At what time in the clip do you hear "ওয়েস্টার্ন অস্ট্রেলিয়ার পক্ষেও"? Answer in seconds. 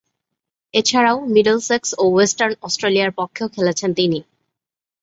2.13-3.47